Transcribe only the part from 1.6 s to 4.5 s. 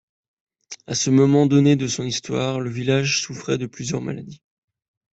de son histoire, le village souffrait de plusieurs maladies.